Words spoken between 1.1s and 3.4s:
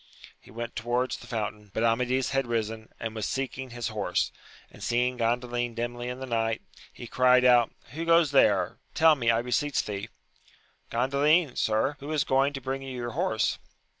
the fountain, but Amadis had risen and was